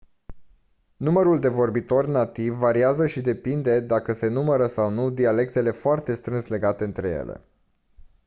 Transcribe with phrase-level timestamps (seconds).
[0.97, 6.47] numărul de vorbitori nativi variază și depinde dacă se numără sau nu dialectele foarte strâns
[6.47, 7.41] legate între ele